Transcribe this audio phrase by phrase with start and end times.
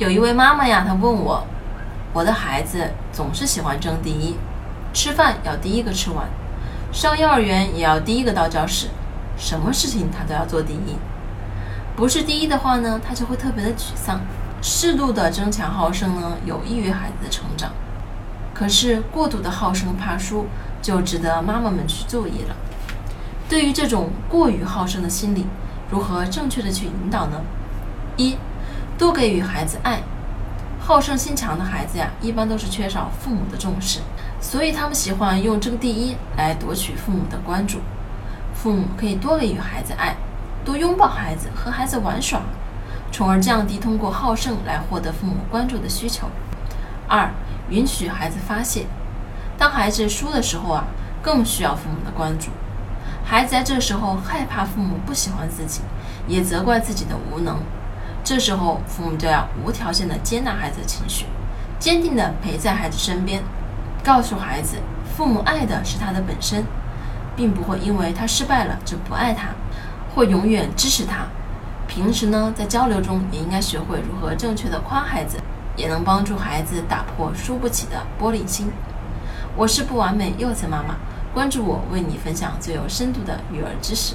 [0.00, 1.46] 有一位妈妈呀，她问我，
[2.14, 4.34] 我的孩子总是喜欢争第一，
[4.94, 6.26] 吃饭要第一个吃完，
[6.90, 8.88] 上幼儿园也要第一个到教室，
[9.36, 10.96] 什么事情他都要做第一，
[11.94, 14.20] 不是第一的话呢，他就会特别的沮丧。
[14.62, 17.70] 适度的争强好胜呢，有益于孩子的成长。
[18.54, 20.46] 可是过度的好胜怕输，
[20.80, 22.56] 就值得妈妈们去注意了。
[23.50, 25.46] 对于这种过于好胜的心理，
[25.90, 27.42] 如何正确的去引导呢？
[28.16, 28.36] 一，
[29.00, 30.02] 多给予孩子爱。
[30.78, 34.00] 好胜心强的孩子呀，一般都是缺少父母的重视，
[34.42, 37.78] 所以他们喜欢用争第一来夺取父母的关注。
[38.52, 40.14] 父母可以多给予孩子爱，
[40.66, 42.42] 多拥抱孩子，和孩子玩耍。
[43.10, 46.28] 从而降低通过好胜来获得父母关注的需求。
[47.08, 47.30] 二，
[47.70, 48.84] 允许孩子发泄。
[49.56, 50.84] 当孩子输的时候啊，
[51.22, 52.50] 更需要父母的关注。
[53.24, 55.80] 孩子在这时候害怕父母不喜欢自己，
[56.28, 57.56] 也责怪自己的无能。
[58.30, 61.26] 这时候，父母就要无条件的接纳孩子的情绪，
[61.80, 63.42] 坚定的陪在孩子身边，
[64.04, 64.76] 告诉孩子，
[65.16, 66.64] 父母爱的是他的本身，
[67.34, 69.48] 并不会因为他失败了就不爱他，
[70.14, 71.26] 会永远支持他。
[71.88, 75.36] 平时呢，在交流中也应该学会如何正确的夸孩子，
[75.74, 78.70] 也能帮助孩子打破输不起的玻璃心。
[79.56, 80.94] 我是不完美幼稚妈妈，
[81.34, 84.14] 关注我，为你分享最有深度的育儿知识。